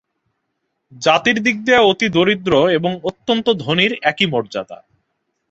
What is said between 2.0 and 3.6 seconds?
দরিদ্র এবং অত্যন্ত